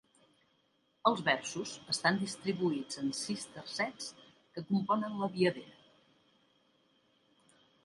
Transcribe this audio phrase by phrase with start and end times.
[1.09, 4.09] Els versos estan distribuïts en sis tercets
[4.57, 5.79] que componen la viadera.